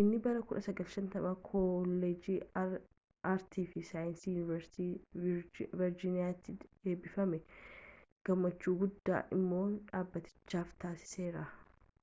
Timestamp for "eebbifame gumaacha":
6.92-8.76